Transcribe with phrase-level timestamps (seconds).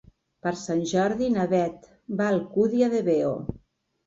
[0.45, 1.85] Per Sant Jordi na Bet
[2.23, 3.37] va a l'Alcúdia de Veo.